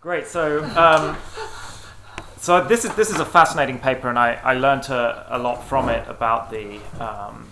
Great. 0.00 0.26
So, 0.26 0.64
um, 0.76 1.14
so 2.38 2.66
this 2.66 2.86
is 2.86 2.94
this 2.94 3.10
is 3.10 3.20
a 3.20 3.24
fascinating 3.24 3.78
paper, 3.78 4.08
and 4.08 4.18
I, 4.18 4.32
I 4.42 4.54
learned 4.54 4.84
a, 4.84 5.26
a 5.28 5.38
lot 5.38 5.62
from 5.62 5.90
it 5.90 6.08
about 6.08 6.50
the, 6.50 6.78
um, 6.98 7.46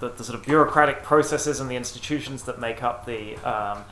the, 0.00 0.08
the 0.08 0.24
sort 0.24 0.36
of 0.36 0.44
bureaucratic 0.44 1.04
processes 1.04 1.60
and 1.60 1.70
the 1.70 1.76
institutions 1.76 2.42
that 2.42 2.58
make 2.58 2.82
up 2.82 3.06
the 3.06 3.36
um, 3.48 3.84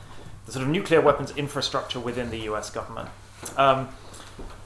the 0.45 0.51
sort 0.51 0.63
of 0.63 0.67
nuclear 0.67 0.99
weapons 0.99 1.31
infrastructure 1.37 2.01
within 2.01 2.31
the 2.31 2.39
U.S. 2.39 2.69
government. 2.69 3.07
Um, 3.55 3.87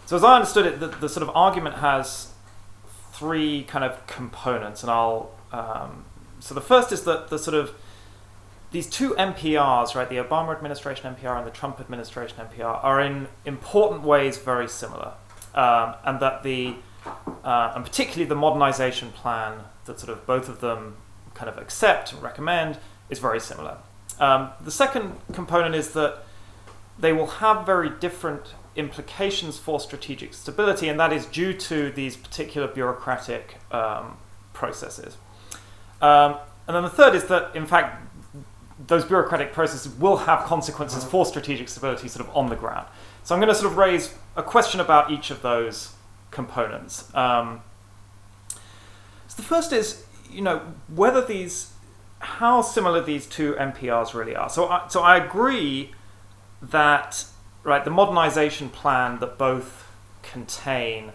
so, 0.07 0.15
as 0.15 0.23
I 0.23 0.37
understood 0.37 0.65
it, 0.65 0.79
the, 0.79 0.87
the 0.87 1.07
sort 1.07 1.21
of 1.21 1.29
argument 1.35 1.75
has 1.75 2.31
three 3.11 3.63
kind 3.65 3.85
of 3.85 4.07
components, 4.07 4.81
and 4.81 4.89
I'll. 4.91 5.29
Um, 5.51 6.05
so 6.39 6.55
the 6.55 6.61
first 6.61 6.91
is 6.91 7.03
that 7.03 7.29
the 7.29 7.37
sort 7.37 7.55
of 7.55 7.75
these 8.71 8.87
two 8.87 9.11
NPRs, 9.11 9.95
right, 9.95 10.09
the 10.09 10.17
Obama 10.17 10.55
administration 10.55 11.15
NPR 11.15 11.37
and 11.37 11.47
the 11.47 11.51
Trump 11.51 11.79
administration 11.79 12.37
NPR, 12.37 12.83
are 12.83 12.99
in 12.99 13.27
important 13.45 14.03
ways 14.03 14.37
very 14.37 14.67
similar, 14.67 15.13
um, 15.53 15.95
and 16.03 16.19
that 16.19 16.43
the 16.43 16.75
uh, 17.43 17.73
and 17.75 17.85
particularly 17.85 18.25
the 18.25 18.35
modernization 18.35 19.11
plan 19.11 19.59
that 19.85 19.99
sort 19.99 20.11
of 20.11 20.25
both 20.25 20.49
of 20.49 20.59
them 20.59 20.97
kind 21.35 21.49
of 21.49 21.57
accept 21.57 22.11
and 22.11 22.21
recommend 22.21 22.79
is 23.09 23.19
very 23.19 23.39
similar. 23.39 23.77
Um, 24.19 24.49
the 24.61 24.71
second 24.71 25.13
component 25.33 25.75
is 25.75 25.91
that 25.91 26.23
they 26.97 27.13
will 27.13 27.27
have 27.27 27.65
very 27.65 27.89
different 27.89 28.55
implications 28.75 29.57
for 29.57 29.79
strategic 29.79 30.33
stability, 30.33 30.87
and 30.87 30.99
that 30.99 31.13
is 31.13 31.25
due 31.25 31.53
to 31.53 31.91
these 31.91 32.15
particular 32.15 32.67
bureaucratic 32.67 33.57
um, 33.71 34.17
processes. 34.53 35.17
Um, 36.01 36.37
and 36.67 36.75
then 36.75 36.83
the 36.83 36.89
third 36.89 37.15
is 37.15 37.25
that, 37.25 37.55
in 37.55 37.65
fact, 37.65 38.04
those 38.87 39.05
bureaucratic 39.05 39.53
processes 39.53 39.91
will 39.93 40.17
have 40.17 40.43
consequences 40.45 41.03
for 41.03 41.25
strategic 41.25 41.69
stability 41.69 42.07
sort 42.07 42.27
of 42.27 42.35
on 42.35 42.49
the 42.49 42.55
ground. 42.55 42.87
So 43.23 43.33
I'm 43.33 43.41
going 43.41 43.53
to 43.53 43.55
sort 43.55 43.71
of 43.71 43.77
raise 43.77 44.13
a 44.35 44.43
question 44.43 44.79
about 44.79 45.11
each 45.11 45.31
of 45.31 45.41
those 45.41 45.93
components. 46.31 47.13
Um, 47.15 47.61
so 49.27 49.37
the 49.37 49.43
first 49.43 49.71
is, 49.71 50.05
you 50.29 50.41
know, 50.41 50.61
whether 50.93 51.25
these, 51.25 51.71
how 52.19 52.61
similar 52.61 53.01
these 53.01 53.25
two 53.25 53.53
NPRs 53.53 54.13
really 54.13 54.35
are. 54.35 54.49
So 54.49 54.67
I, 54.67 54.87
so 54.89 55.01
I 55.01 55.17
agree 55.17 55.91
that 56.61 57.25
right 57.63 57.83
the 57.83 57.91
modernization 57.91 58.69
plan 58.69 59.19
that 59.19 59.37
both 59.37 59.87
contain 60.21 61.11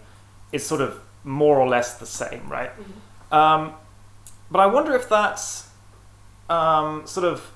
is 0.52 0.66
sort 0.66 0.80
of 0.80 1.00
more 1.24 1.58
or 1.58 1.68
less 1.68 1.98
the 1.98 2.06
same, 2.06 2.48
right? 2.48 2.70
Mm-hmm. 2.70 3.34
Um, 3.34 3.74
but 4.50 4.58
I 4.60 4.66
wonder 4.66 4.94
if 4.94 5.08
that's 5.08 5.69
um, 6.50 7.06
sort 7.06 7.26
of 7.26 7.50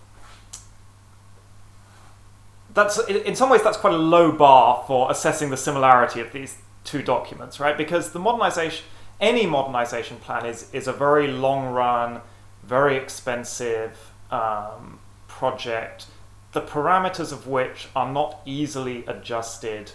that's 2.72 2.98
in 3.08 3.36
some 3.36 3.50
ways 3.50 3.62
that's 3.62 3.76
quite 3.76 3.94
a 3.94 3.98
low 3.98 4.32
bar 4.32 4.82
for 4.86 5.10
assessing 5.10 5.50
the 5.50 5.56
similarity 5.56 6.20
of 6.20 6.32
these 6.32 6.58
two 6.82 7.02
documents, 7.02 7.60
right? 7.60 7.78
Because 7.78 8.10
the 8.12 8.18
modernization, 8.18 8.84
any 9.20 9.46
modernization 9.46 10.16
plan 10.18 10.46
is 10.46 10.72
is 10.72 10.88
a 10.88 10.92
very 10.92 11.28
long 11.28 11.72
run, 11.72 12.20
very 12.62 12.96
expensive 12.96 14.10
um, 14.30 14.98
project, 15.28 16.06
the 16.52 16.60
parameters 16.60 17.32
of 17.32 17.46
which 17.46 17.88
are 17.94 18.12
not 18.12 18.40
easily 18.44 19.04
adjusted 19.06 19.92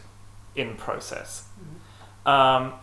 in 0.55 0.75
process. 0.75 1.47
Mm-hmm. 1.59 2.29
Um, 2.29 2.73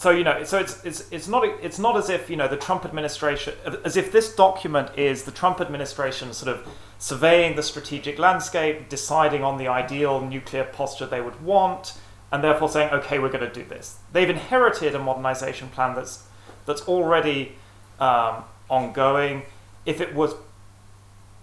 so 0.00 0.08
you 0.08 0.24
know, 0.24 0.44
so 0.44 0.58
it's 0.58 0.82
it's 0.82 1.04
it's 1.10 1.28
not 1.28 1.44
it's 1.44 1.78
not 1.78 1.94
as 1.94 2.08
if 2.08 2.30
you 2.30 2.36
know 2.36 2.48
the 2.48 2.56
Trump 2.56 2.86
administration, 2.86 3.52
as 3.84 3.98
if 3.98 4.10
this 4.10 4.34
document 4.34 4.98
is 4.98 5.24
the 5.24 5.30
Trump 5.30 5.60
administration 5.60 6.32
sort 6.32 6.56
of 6.56 6.66
surveying 6.98 7.54
the 7.54 7.62
strategic 7.62 8.18
landscape, 8.18 8.88
deciding 8.88 9.44
on 9.44 9.58
the 9.58 9.68
ideal 9.68 10.22
nuclear 10.22 10.64
posture 10.64 11.04
they 11.04 11.20
would 11.20 11.42
want, 11.42 11.98
and 12.32 12.42
therefore 12.42 12.70
saying, 12.70 12.90
okay, 12.94 13.18
we're 13.18 13.28
going 13.28 13.46
to 13.46 13.52
do 13.52 13.62
this. 13.62 13.98
They've 14.10 14.30
inherited 14.30 14.94
a 14.94 14.98
modernization 14.98 15.68
plan 15.68 15.94
that's 15.94 16.24
that's 16.64 16.80
already 16.88 17.56
um, 17.98 18.44
ongoing. 18.70 19.42
If 19.84 20.00
it 20.00 20.14
was 20.14 20.32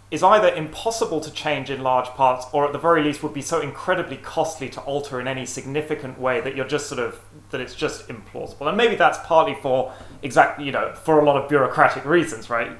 is 0.09 0.23
either 0.23 0.47
impossible 0.53 1.19
to 1.19 1.29
change 1.31 1.69
in 1.69 1.84
large 1.84 2.07
parts 2.07 2.45
or 2.53 2.66
at 2.66 2.72
the 2.72 2.79
very 2.79 3.03
least 3.03 3.22
would 3.23 3.34
be 3.34 3.41
so 3.41 3.59
incredibly 3.59 4.16
costly 4.16 4.69
to 4.69 4.79
alter 4.81 5.19
in 5.19 5.28
any 5.28 5.45
significant 5.45 6.18
way 6.18 6.40
that 6.40 6.56
you're 6.56 6.68
just 6.68 6.88
sort 6.88 7.00
of 7.00 7.19
that 7.50 7.59
it's 7.59 7.75
just 7.75 8.07
implausible. 8.07 8.68
And 8.68 8.78
maybe 8.78 8.95
that's 8.95 9.18
partly 9.25 9.56
for 9.56 9.94
exactly 10.23 10.66
you 10.66 10.72
know 10.72 10.94
for 10.94 11.19
a 11.19 11.25
lot 11.25 11.35
of 11.41 11.50
bureaucratic 11.50 12.06
reasons 12.06 12.50
right? 12.50 12.72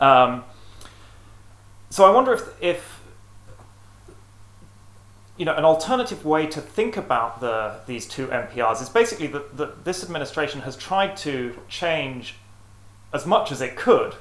Um, 0.00 0.44
so 1.94 2.04
i 2.04 2.10
wonder 2.10 2.32
if 2.32 2.42
if 2.60 3.00
you 5.36 5.44
know 5.44 5.54
an 5.54 5.64
alternative 5.64 6.24
way 6.24 6.44
to 6.44 6.60
think 6.60 6.96
about 6.96 7.40
the 7.40 7.76
these 7.86 8.04
two 8.04 8.26
nprs 8.26 8.82
is 8.82 8.88
basically 8.88 9.28
that, 9.28 9.56
that 9.56 9.84
this 9.84 10.02
administration 10.02 10.62
has 10.62 10.76
tried 10.76 11.16
to 11.16 11.56
change 11.68 12.34
as 13.12 13.24
much 13.26 13.52
as 13.52 13.60
it 13.60 13.76
could 13.76 14.16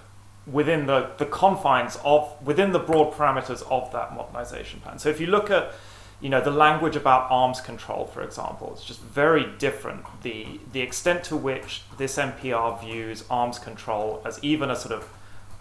within 0.46 0.86
the, 0.88 1.12
the 1.18 1.26
confines 1.26 1.98
of 2.04 2.36
within 2.46 2.72
the 2.72 2.80
broad 2.80 3.14
parameters 3.14 3.64
of 3.72 3.92
that 3.94 4.14
modernization 4.14 4.80
plan. 4.82 5.00
So 5.00 5.10
if 5.10 5.20
you 5.20 5.28
look 5.28 5.50
at 5.50 5.74
you 6.22 6.30
know 6.30 6.42
the 6.42 6.52
language 6.52 6.96
about 6.96 7.30
arms 7.32 7.62
control, 7.62 8.06
for 8.06 8.22
example, 8.22 8.72
it's 8.74 8.86
just 8.86 9.02
very 9.02 9.46
different. 9.58 10.06
The 10.22 10.60
the 10.72 10.82
extent 10.82 11.24
to 11.26 11.38
which 11.38 11.84
this 11.98 12.18
NPR 12.18 12.82
views 12.82 13.24
arms 13.30 13.60
control 13.60 14.22
as 14.26 14.42
even 14.44 14.70
a 14.70 14.76
sort 14.76 14.94
of 14.94 15.08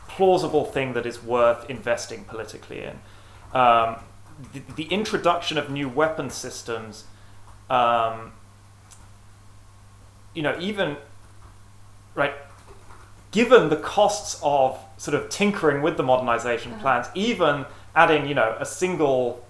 plausible 0.08 0.64
thing 0.64 0.92
that 0.92 1.06
is 1.06 1.22
worth 1.22 1.68
investing 1.70 2.24
politically 2.24 2.82
in. 2.82 2.98
Um, 3.58 3.96
the, 4.52 4.62
the, 4.76 4.84
introduction 4.84 5.58
of 5.58 5.70
new 5.70 5.88
weapon 5.88 6.30
systems, 6.30 7.04
um, 7.70 8.32
you 10.34 10.42
know, 10.42 10.56
even 10.58 10.96
right 12.14 12.34
given 13.32 13.70
the 13.70 13.76
costs 13.76 14.38
of 14.42 14.78
sort 14.98 15.14
of 15.14 15.28
tinkering 15.28 15.82
with 15.82 15.96
the 15.96 16.02
modernization 16.02 16.78
plans, 16.78 17.08
even 17.14 17.64
adding, 17.96 18.26
you 18.26 18.34
know, 18.34 18.56
a 18.60 18.64
single 18.64 19.44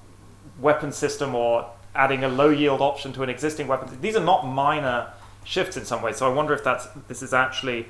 weapon 0.59 0.93
system 0.93 1.35
or 1.35 1.69
adding 1.95 2.25
a 2.25 2.29
low 2.29 2.49
yield 2.49 2.81
option 2.81 3.13
to 3.13 3.23
an 3.23 3.29
existing 3.29 3.67
weapon, 3.67 4.01
these 4.01 4.17
are 4.17 4.25
not 4.25 4.47
minor 4.47 5.13
shifts 5.45 5.77
in 5.77 5.85
some 5.85 6.01
ways. 6.01 6.17
So 6.17 6.31
I 6.31 6.33
wonder 6.33 6.55
if 6.55 6.65
that's 6.65 6.87
this 7.09 7.23
is 7.23 7.35
actually, 7.35 7.87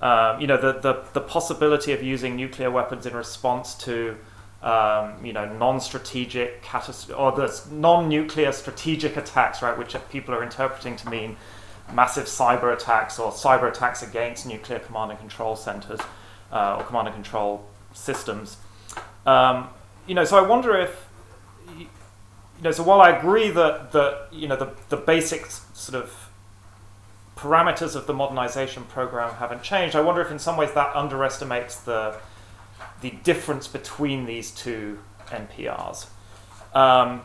um, 0.00 0.40
you 0.40 0.46
know, 0.46 0.56
the, 0.56 0.80
the 0.80 1.04
the 1.12 1.20
possibility 1.20 1.92
of 1.92 2.02
using 2.02 2.36
nuclear 2.36 2.70
weapons 2.70 3.04
in 3.04 3.14
response 3.14 3.74
to. 3.86 4.16
Um, 4.62 5.26
you 5.26 5.32
know, 5.32 5.44
non-strategic 5.58 6.62
catastrophe 6.62 7.14
or 7.14 7.32
the 7.32 7.52
non-nuclear 7.72 8.52
strategic 8.52 9.16
attacks, 9.16 9.60
right, 9.60 9.76
which 9.76 9.96
people 10.08 10.32
are 10.36 10.44
interpreting 10.44 10.94
to 10.98 11.10
mean 11.10 11.36
massive 11.94 12.26
cyber 12.26 12.72
attacks 12.72 13.18
or 13.18 13.30
cyber 13.30 13.68
attacks 13.68 14.02
against 14.02 14.46
nuclear 14.46 14.78
command 14.78 15.10
and 15.10 15.20
control 15.20 15.56
centers 15.56 16.00
uh, 16.52 16.76
or 16.78 16.84
command 16.84 17.08
and 17.08 17.14
control 17.14 17.66
systems. 17.92 18.56
Um, 19.26 19.68
you 20.06 20.14
know, 20.14 20.24
so 20.24 20.36
I 20.36 20.46
wonder 20.46 20.76
if, 20.76 21.08
you 21.76 21.86
know, 22.62 22.72
so 22.72 22.82
while 22.82 23.00
I 23.00 23.10
agree 23.10 23.50
that, 23.50 23.92
that 23.92 24.28
you 24.32 24.48
know, 24.48 24.56
the, 24.56 24.72
the 24.88 24.96
basic 24.96 25.46
sort 25.46 26.02
of 26.02 26.30
parameters 27.36 27.96
of 27.96 28.06
the 28.06 28.14
modernization 28.14 28.84
program 28.84 29.34
haven't 29.34 29.62
changed, 29.62 29.96
I 29.96 30.00
wonder 30.00 30.20
if 30.20 30.30
in 30.30 30.38
some 30.38 30.56
ways 30.56 30.72
that 30.72 30.94
underestimates 30.94 31.76
the, 31.80 32.16
the 33.00 33.10
difference 33.22 33.68
between 33.68 34.26
these 34.26 34.50
two 34.50 34.98
NPRs. 35.26 36.06
Um, 36.74 37.22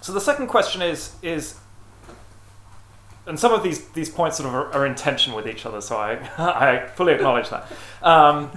so 0.00 0.12
the 0.12 0.20
second 0.20 0.46
question 0.46 0.82
is, 0.82 1.14
is 1.22 1.58
and 3.30 3.38
some 3.38 3.52
of 3.52 3.62
these 3.62 3.88
these 3.90 4.10
points 4.10 4.38
sort 4.38 4.48
of 4.48 4.54
are, 4.54 4.72
are 4.72 4.84
in 4.84 4.96
tension 4.96 5.32
with 5.34 5.46
each 5.46 5.64
other, 5.64 5.80
so 5.80 5.96
I 5.96 6.14
I 6.38 6.88
fully 6.88 7.12
acknowledge 7.12 7.48
that. 7.48 7.70
Um, 8.02 8.50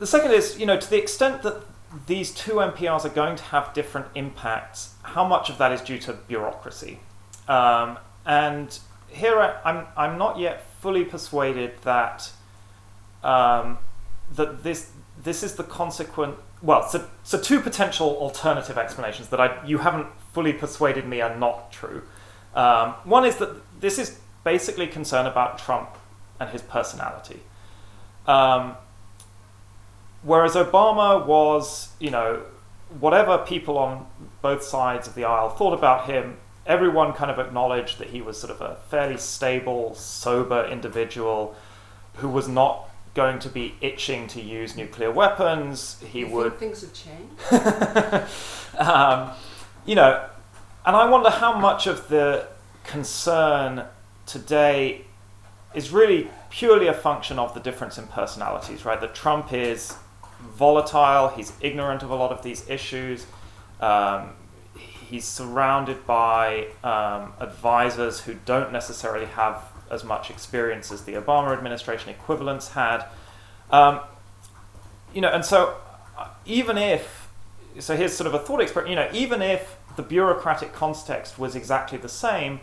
the 0.00 0.06
second 0.06 0.32
is, 0.32 0.58
you 0.58 0.66
know, 0.66 0.78
to 0.78 0.90
the 0.90 0.98
extent 0.98 1.42
that 1.42 1.62
these 2.08 2.34
two 2.34 2.54
NPRs 2.54 3.04
are 3.04 3.14
going 3.14 3.36
to 3.36 3.42
have 3.44 3.72
different 3.72 4.08
impacts, 4.16 4.94
how 5.02 5.24
much 5.24 5.48
of 5.48 5.58
that 5.58 5.70
is 5.70 5.80
due 5.80 5.98
to 5.98 6.12
bureaucracy? 6.12 6.98
Um, 7.46 7.98
and 8.26 8.76
here 9.08 9.38
I, 9.38 9.56
I'm 9.64 9.86
I'm 9.96 10.18
not 10.18 10.40
yet 10.40 10.66
fully 10.80 11.04
persuaded 11.04 11.80
that 11.82 12.32
um, 13.22 13.78
that 14.34 14.64
this 14.64 14.90
this 15.22 15.44
is 15.44 15.54
the 15.54 15.64
consequent. 15.64 16.34
Well, 16.62 16.88
so 16.88 17.08
so 17.22 17.38
two 17.40 17.60
potential 17.60 18.16
alternative 18.16 18.76
explanations 18.76 19.28
that 19.28 19.40
I 19.40 19.64
you 19.64 19.78
haven't 19.78 20.08
fully 20.32 20.52
persuaded 20.52 21.06
me 21.06 21.20
are 21.20 21.36
not 21.36 21.70
true. 21.70 22.02
Um, 22.54 22.94
one 23.04 23.24
is 23.24 23.36
that 23.36 23.80
this 23.80 23.98
is 23.98 24.18
basically 24.44 24.86
concern 24.86 25.26
about 25.26 25.58
Trump 25.58 25.90
and 26.38 26.50
his 26.50 26.62
personality. 26.62 27.40
Um, 28.26 28.76
whereas 30.22 30.54
Obama 30.54 31.24
was, 31.24 31.90
you 31.98 32.10
know, 32.10 32.42
whatever 33.00 33.38
people 33.38 33.78
on 33.78 34.06
both 34.42 34.62
sides 34.62 35.08
of 35.08 35.14
the 35.14 35.24
aisle 35.24 35.50
thought 35.50 35.72
about 35.72 36.06
him, 36.06 36.36
everyone 36.66 37.12
kind 37.12 37.30
of 37.30 37.38
acknowledged 37.38 37.98
that 37.98 38.08
he 38.08 38.20
was 38.20 38.38
sort 38.38 38.52
of 38.52 38.60
a 38.60 38.76
fairly 38.88 39.16
stable, 39.16 39.94
sober 39.94 40.64
individual 40.66 41.54
who 42.16 42.28
was 42.28 42.46
not 42.46 42.88
going 43.14 43.38
to 43.38 43.48
be 43.48 43.74
itching 43.80 44.26
to 44.26 44.40
use 44.40 44.76
nuclear 44.76 45.10
weapons. 45.10 46.02
He 46.06 46.20
you 46.20 46.28
would. 46.28 46.58
things 46.58 46.82
have 46.82 46.92
changed. 46.92 48.78
um, 48.78 49.30
you 49.84 49.94
know, 49.94 50.24
and 50.84 50.96
I 50.96 51.08
wonder 51.08 51.30
how 51.30 51.58
much 51.58 51.86
of 51.86 52.08
the 52.08 52.48
concern 52.84 53.84
today 54.26 55.04
is 55.74 55.90
really 55.90 56.28
purely 56.50 56.86
a 56.88 56.94
function 56.94 57.38
of 57.38 57.54
the 57.54 57.60
difference 57.60 57.98
in 57.98 58.06
personalities, 58.08 58.84
right? 58.84 59.00
That 59.00 59.14
Trump 59.14 59.52
is 59.52 59.94
volatile, 60.40 61.28
he's 61.28 61.52
ignorant 61.60 62.02
of 62.02 62.10
a 62.10 62.14
lot 62.14 62.32
of 62.32 62.42
these 62.42 62.68
issues, 62.68 63.26
um, 63.80 64.30
he's 64.74 65.24
surrounded 65.24 66.06
by 66.06 66.66
um, 66.82 67.32
advisors 67.40 68.20
who 68.20 68.34
don't 68.44 68.72
necessarily 68.72 69.26
have 69.26 69.62
as 69.90 70.04
much 70.04 70.30
experience 70.30 70.90
as 70.90 71.04
the 71.04 71.12
Obama 71.12 71.56
administration 71.56 72.10
equivalents 72.10 72.68
had. 72.72 73.04
Um, 73.70 74.00
you 75.14 75.20
know, 75.20 75.28
and 75.28 75.44
so 75.44 75.76
uh, 76.18 76.28
even 76.44 76.76
if, 76.76 77.28
so 77.78 77.96
here's 77.96 78.14
sort 78.14 78.26
of 78.26 78.34
a 78.34 78.38
thought 78.38 78.60
experiment, 78.60 78.90
you 78.90 78.96
know, 78.96 79.08
even 79.12 79.42
if 79.42 79.76
the 79.96 80.02
bureaucratic 80.02 80.72
context 80.72 81.38
was 81.38 81.54
exactly 81.54 81.98
the 81.98 82.08
same, 82.08 82.60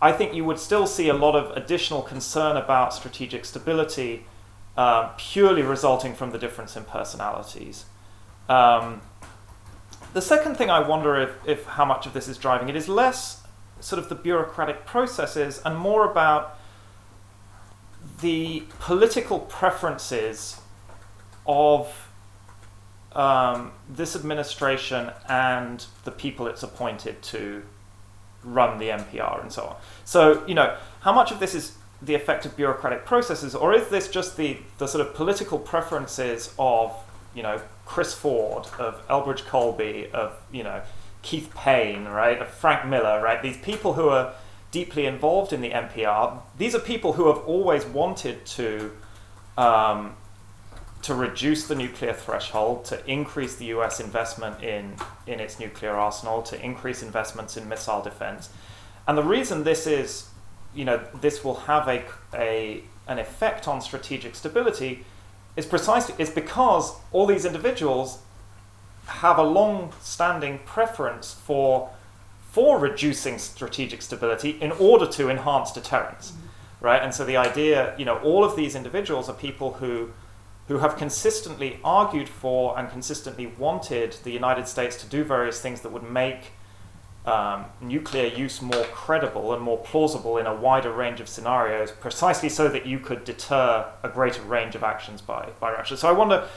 I 0.00 0.12
think 0.12 0.34
you 0.34 0.44
would 0.44 0.58
still 0.58 0.86
see 0.86 1.08
a 1.08 1.14
lot 1.14 1.34
of 1.34 1.56
additional 1.56 2.02
concern 2.02 2.56
about 2.56 2.92
strategic 2.92 3.44
stability 3.44 4.26
uh, 4.76 5.12
purely 5.16 5.62
resulting 5.62 6.14
from 6.14 6.32
the 6.32 6.38
difference 6.38 6.76
in 6.76 6.84
personalities. 6.84 7.86
Um, 8.48 9.00
the 10.12 10.20
second 10.20 10.56
thing 10.56 10.70
I 10.70 10.86
wonder 10.86 11.16
if, 11.16 11.30
if 11.46 11.64
how 11.64 11.84
much 11.84 12.06
of 12.06 12.12
this 12.12 12.28
is 12.28 12.36
driving 12.38 12.68
it 12.68 12.76
is 12.76 12.88
less 12.88 13.42
sort 13.80 13.98
of 14.02 14.08
the 14.08 14.14
bureaucratic 14.14 14.84
processes 14.86 15.60
and 15.64 15.76
more 15.76 16.10
about 16.10 16.58
the 18.20 18.64
political 18.80 19.40
preferences 19.40 20.60
of 21.46 22.05
um, 23.16 23.72
this 23.88 24.14
administration 24.14 25.10
and 25.28 25.84
the 26.04 26.10
people 26.10 26.46
it's 26.46 26.62
appointed 26.62 27.20
to 27.22 27.62
run 28.44 28.78
the 28.78 28.90
NPR 28.90 29.40
and 29.40 29.50
so 29.50 29.64
on. 29.64 29.76
So, 30.04 30.46
you 30.46 30.54
know, 30.54 30.76
how 31.00 31.12
much 31.12 31.32
of 31.32 31.40
this 31.40 31.54
is 31.54 31.76
the 32.02 32.14
effect 32.14 32.44
of 32.44 32.54
bureaucratic 32.56 33.06
processes, 33.06 33.54
or 33.54 33.72
is 33.72 33.88
this 33.88 34.08
just 34.08 34.36
the, 34.36 34.58
the 34.76 34.86
sort 34.86 35.04
of 35.04 35.14
political 35.14 35.58
preferences 35.58 36.54
of, 36.58 36.94
you 37.34 37.42
know, 37.42 37.60
Chris 37.86 38.12
Ford, 38.12 38.66
of 38.78 39.00
Elbridge 39.08 39.46
Colby, 39.46 40.10
of, 40.12 40.36
you 40.52 40.62
know, 40.62 40.82
Keith 41.22 41.52
Payne, 41.56 42.04
right, 42.04 42.38
of 42.38 42.48
Frank 42.48 42.86
Miller, 42.86 43.22
right? 43.22 43.42
These 43.42 43.56
people 43.56 43.94
who 43.94 44.10
are 44.10 44.34
deeply 44.70 45.06
involved 45.06 45.54
in 45.54 45.62
the 45.62 45.70
NPR, 45.70 46.38
these 46.58 46.74
are 46.74 46.80
people 46.80 47.14
who 47.14 47.28
have 47.28 47.38
always 47.38 47.86
wanted 47.86 48.44
to 48.44 48.92
um, 49.56 50.16
to 51.02 51.14
reduce 51.14 51.66
the 51.66 51.74
nuclear 51.74 52.12
threshold, 52.12 52.84
to 52.86 53.10
increase 53.10 53.56
the 53.56 53.66
US 53.66 54.00
investment 54.00 54.62
in, 54.62 54.96
in 55.26 55.40
its 55.40 55.60
nuclear 55.60 55.92
arsenal, 55.92 56.42
to 56.42 56.60
increase 56.60 57.02
investments 57.02 57.56
in 57.56 57.68
missile 57.68 58.02
defense. 58.02 58.50
And 59.06 59.16
the 59.16 59.22
reason 59.22 59.64
this 59.64 59.86
is, 59.86 60.28
you 60.74 60.84
know, 60.84 61.00
this 61.20 61.44
will 61.44 61.54
have 61.54 61.86
a, 61.88 62.04
a, 62.34 62.82
an 63.06 63.18
effect 63.18 63.68
on 63.68 63.80
strategic 63.80 64.34
stability 64.34 65.04
is 65.54 65.64
precisely 65.64 66.14
is 66.18 66.30
because 66.30 66.92
all 67.12 67.26
these 67.26 67.44
individuals 67.44 68.18
have 69.06 69.38
a 69.38 69.42
long-standing 69.42 70.58
preference 70.64 71.32
for 71.32 71.90
for 72.56 72.78
reducing 72.78 73.36
strategic 73.38 74.00
stability 74.00 74.50
in 74.62 74.72
order 74.72 75.06
to 75.06 75.28
enhance 75.28 75.72
deterrence, 75.72 76.30
mm-hmm. 76.30 76.86
right? 76.86 77.02
And 77.02 77.14
so 77.14 77.22
the 77.26 77.36
idea, 77.36 77.94
you 77.98 78.06
know, 78.06 78.16
all 78.20 78.44
of 78.44 78.56
these 78.56 78.74
individuals 78.74 79.28
are 79.28 79.34
people 79.34 79.74
who 79.74 80.10
who 80.68 80.78
have 80.78 80.96
consistently 80.96 81.78
argued 81.84 82.28
for 82.28 82.78
and 82.78 82.90
consistently 82.90 83.46
wanted 83.46 84.16
the 84.24 84.30
United 84.30 84.66
States 84.66 84.96
to 84.96 85.06
do 85.06 85.22
various 85.22 85.60
things 85.60 85.80
that 85.82 85.92
would 85.92 86.02
make 86.02 86.52
um, 87.24 87.64
nuclear 87.80 88.26
use 88.26 88.62
more 88.62 88.84
credible 88.84 89.52
and 89.52 89.62
more 89.62 89.78
plausible 89.78 90.38
in 90.38 90.46
a 90.46 90.54
wider 90.54 90.92
range 90.92 91.20
of 91.20 91.28
scenarios, 91.28 91.90
precisely 91.90 92.48
so 92.48 92.68
that 92.68 92.86
you 92.86 92.98
could 92.98 93.24
deter 93.24 93.86
a 94.02 94.08
greater 94.08 94.42
range 94.42 94.74
of 94.74 94.84
actions 94.84 95.20
by, 95.20 95.48
by 95.60 95.72
Russia. 95.72 95.96
So 95.96 96.08
I 96.08 96.12
wonder, 96.12 96.48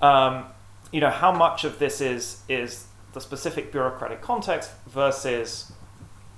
um, 0.00 0.46
you 0.92 1.00
know, 1.00 1.10
how 1.10 1.32
much 1.32 1.64
of 1.64 1.78
this 1.78 2.00
is 2.00 2.42
is 2.48 2.86
the 3.12 3.20
specific 3.20 3.72
bureaucratic 3.72 4.20
context 4.20 4.70
versus 4.88 5.72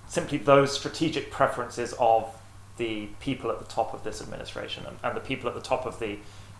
simply 0.06 0.38
those 0.38 0.72
strategic 0.72 1.30
preferences 1.30 1.94
of 1.98 2.34
the 2.76 3.08
people 3.20 3.50
at 3.50 3.58
the 3.58 3.64
top 3.64 3.92
of 3.92 4.04
this 4.04 4.22
administration 4.22 4.84
and, 4.86 4.96
and 5.02 5.16
the 5.16 5.20
people 5.20 5.48
at 5.48 5.54
the 5.54 5.60
top 5.60 5.84
of 5.86 5.98
the 5.98 6.18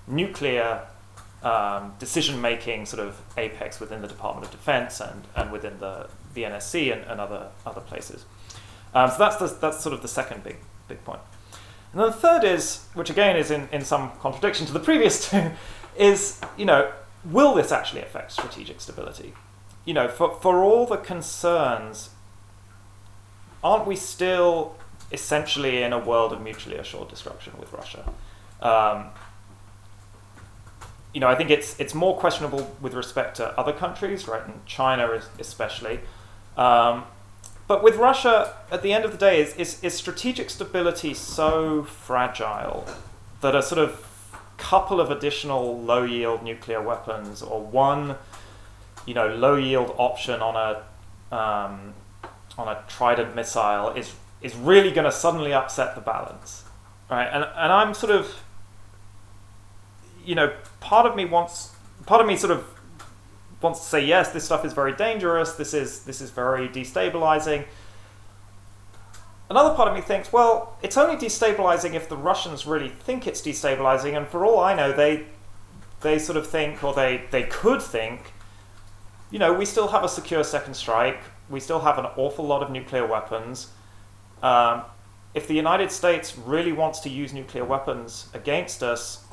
nuclear 0.08 0.87
um, 1.43 1.94
decision 1.99 2.40
making 2.40 2.87
sort 2.87 3.06
of 3.06 3.20
apex 3.37 3.78
within 3.81 4.02
the 4.02 4.08
Department 4.08 4.46
of 4.46 4.50
Defense 4.50 5.00
and, 5.00 5.25
and 5.37 5.52
within 5.52 5.78
the, 5.78 6.08
the 6.34 6.43
NSC 6.43 6.93
and, 6.93 7.02
and 7.02 7.20
other, 7.20 7.49
other 7.64 7.81
places. 7.81 8.25
Um, 8.94 9.10
so 9.10 9.19
that's, 9.19 9.37
the, 9.37 9.46
that's 9.60 9.81
sort 9.81 9.93
of 9.93 10.02
the 10.02 10.08
second 10.08 10.43
big, 10.43 10.56
big 10.88 11.05
point. 11.05 11.20
And 11.93 12.00
then 12.00 12.08
the 12.08 12.16
third 12.16 12.44
is, 12.44 12.87
which 12.94 13.10
again 13.10 13.37
is 13.37 13.50
in, 13.50 13.69
in 13.72 13.84
some 13.84 14.10
contradiction 14.20 14.66
to 14.66 14.72
the 14.72 14.81
previous 14.81 15.31
two, 15.31 15.50
is, 15.96 16.40
you 16.56 16.64
know, 16.64 16.93
will 17.25 17.54
this 17.54 17.72
actually 17.72 18.02
affect 18.02 18.32
strategic 18.32 18.81
stability? 18.81 19.34
You 19.84 19.94
know, 19.94 20.08
for, 20.08 20.34
for 20.40 20.62
all 20.62 20.87
the 20.87 20.96
concerns, 20.96 22.11
aren't 23.62 23.87
we 23.87 23.96
still 23.96 24.76
essentially 25.11 25.82
in 25.82 25.93
a 25.93 25.99
world 25.99 26.32
of 26.32 26.43
mutually 26.43 26.76
assured 26.76 27.08
destruction 27.08 27.54
with 27.58 27.72
Russia? 27.72 28.11
Um, 28.61 29.06
you 31.18 31.20
know, 31.20 31.26
I 31.26 31.34
think 31.34 31.50
it's 31.50 31.74
it's 31.80 31.96
more 31.96 32.16
questionable 32.16 32.76
with 32.80 32.94
respect 32.94 33.38
to 33.38 33.46
other 33.58 33.72
countries, 33.72 34.28
right, 34.28 34.40
and 34.46 34.64
China 34.66 35.08
is 35.10 35.28
especially. 35.40 35.98
Um, 36.56 37.06
but 37.66 37.82
with 37.82 37.96
Russia, 37.96 38.54
at 38.70 38.82
the 38.82 38.92
end 38.92 39.04
of 39.04 39.10
the 39.10 39.18
day, 39.18 39.40
is, 39.40 39.52
is, 39.56 39.82
is 39.82 39.94
strategic 39.94 40.48
stability 40.48 41.14
so 41.14 41.82
fragile 41.82 42.86
that 43.40 43.56
a 43.56 43.64
sort 43.64 43.80
of 43.80 44.30
couple 44.58 45.00
of 45.00 45.10
additional 45.10 45.82
low 45.82 46.04
yield 46.04 46.44
nuclear 46.44 46.80
weapons 46.80 47.42
or 47.42 47.62
one, 47.62 48.14
you 49.04 49.14
know, 49.14 49.26
low 49.26 49.56
yield 49.56 49.92
option 49.98 50.40
on 50.40 50.54
a 50.54 51.36
um, 51.36 51.94
on 52.56 52.68
a 52.68 52.84
Trident 52.86 53.34
missile 53.34 53.88
is 53.88 54.14
is 54.40 54.54
really 54.54 54.92
going 54.92 55.04
to 55.04 55.10
suddenly 55.10 55.52
upset 55.52 55.96
the 55.96 56.00
balance, 56.00 56.62
right? 57.10 57.26
And 57.26 57.42
and 57.56 57.72
I'm 57.72 57.92
sort 57.92 58.12
of 58.12 58.36
you 60.28 60.34
know, 60.34 60.52
part 60.80 61.06
of 61.06 61.16
me 61.16 61.25
wants, 61.25 61.72
part 62.04 62.20
of 62.20 62.26
me 62.26 62.36
sort 62.36 62.50
of 62.50 62.62
wants 63.62 63.80
to 63.80 63.86
say 63.86 64.04
yes, 64.04 64.30
this 64.30 64.44
stuff 64.44 64.62
is 64.62 64.75
very 64.75 64.92
dangerous. 64.92 65.52
This 65.52 65.72
is 65.72 66.04
this 66.04 66.20
is 66.20 66.30
very 66.30 66.69
destabilizing. 66.69 67.64
Another 69.49 69.75
part 69.75 69.88
of 69.88 69.94
me 69.94 70.02
thinks, 70.02 70.30
well, 70.30 70.76
it's 70.82 70.99
only 70.99 71.16
destabilizing 71.16 71.94
if 71.94 72.11
the 72.11 72.16
Russians 72.16 72.66
really 72.66 72.90
think 72.90 73.26
it's 73.26 73.40
destabilizing, 73.40 74.18
and 74.18 74.28
for 74.28 74.44
all 74.44 74.61
I 74.61 74.75
know, 74.75 74.92
they 74.92 75.25
they 76.02 76.18
sort 76.18 76.37
of 76.37 76.47
think, 76.47 76.85
or 76.85 76.92
they 76.92 77.25
they 77.30 77.44
could 77.44 77.80
think, 77.80 78.35
you 79.30 79.38
know, 79.38 79.54
we 79.54 79.64
still 79.64 79.88
have 79.88 80.04
a 80.04 80.11
secure 80.11 80.44
second 80.44 80.75
strike. 80.75 81.23
We 81.49 81.58
still 81.58 81.80
have 81.80 81.97
an 81.97 82.04
awful 82.16 82.44
lot 82.44 82.62
of 82.62 82.70
nuclear 82.70 83.06
weapons. 83.06 83.68
Um, 84.42 84.82
if 85.32 85.49
the 85.49 85.54
United 85.54 85.90
States 85.90 86.37
really 86.37 86.73
wants 86.73 87.00
to 87.00 87.08
use 87.08 87.32
nuclear 87.32 87.64
weapons 87.64 88.28
against 88.35 88.82
us, 88.82 89.25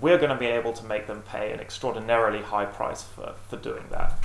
we're 0.00 0.18
going 0.18 0.30
to 0.30 0.36
be 0.36 0.46
able 0.46 0.72
to 0.72 0.84
make 0.84 1.06
them 1.06 1.22
pay 1.22 1.52
an 1.52 1.60
extraordinarily 1.60 2.42
high 2.42 2.64
price 2.64 3.02
for, 3.02 3.34
for 3.48 3.56
doing 3.56 3.84
that. 3.90 4.18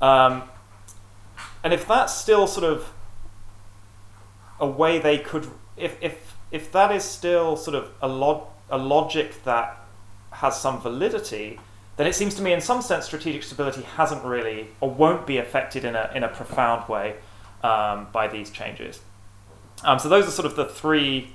Um, 0.00 0.42
and 1.62 1.72
if 1.72 1.86
that's 1.86 2.14
still 2.14 2.46
sort 2.46 2.64
of 2.64 2.92
a 4.58 4.66
way 4.66 4.98
they 4.98 5.18
could, 5.18 5.48
if, 5.76 5.96
if, 6.00 6.36
if 6.50 6.72
that 6.72 6.90
is 6.92 7.04
still 7.04 7.56
sort 7.56 7.76
of 7.76 7.90
a, 8.00 8.08
log, 8.08 8.46
a 8.70 8.78
logic 8.78 9.44
that 9.44 9.78
has 10.30 10.60
some 10.60 10.80
validity, 10.80 11.60
then 11.96 12.06
it 12.06 12.14
seems 12.14 12.34
to 12.34 12.42
me, 12.42 12.52
in 12.52 12.60
some 12.60 12.82
sense, 12.82 13.04
strategic 13.04 13.42
stability 13.42 13.82
hasn't 13.82 14.24
really 14.24 14.68
or 14.80 14.90
won't 14.90 15.26
be 15.26 15.36
affected 15.36 15.84
in 15.84 15.94
a, 15.94 16.10
in 16.14 16.24
a 16.24 16.28
profound 16.28 16.88
way 16.88 17.14
um, 17.62 18.08
by 18.12 18.26
these 18.26 18.50
changes. 18.50 19.00
Um, 19.84 19.98
so 19.98 20.08
those 20.08 20.26
are 20.26 20.30
sort 20.30 20.46
of 20.46 20.56
the 20.56 20.64
three 20.64 21.32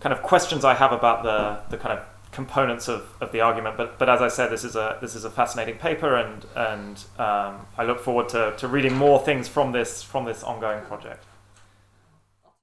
kind 0.00 0.12
of 0.12 0.22
questions 0.22 0.64
I 0.64 0.74
have 0.74 0.92
about 0.92 1.22
the, 1.22 1.76
the 1.76 1.82
kind 1.82 1.98
of 1.98 2.04
components 2.32 2.88
of, 2.88 3.14
of 3.20 3.32
the 3.32 3.40
argument. 3.40 3.76
But 3.76 3.98
but 3.98 4.08
as 4.08 4.20
I 4.20 4.28
said, 4.28 4.50
this 4.50 4.64
is 4.64 4.76
a 4.76 4.98
this 5.00 5.14
is 5.14 5.24
a 5.24 5.30
fascinating 5.30 5.76
paper, 5.76 6.16
and 6.16 6.44
and 6.54 7.04
um, 7.18 7.66
I 7.76 7.84
look 7.84 8.00
forward 8.00 8.28
to, 8.30 8.54
to 8.56 8.68
reading 8.68 8.94
more 8.94 9.18
things 9.24 9.48
from 9.48 9.72
this 9.72 10.02
from 10.02 10.24
this 10.24 10.42
ongoing 10.42 10.84
project. 10.84 11.24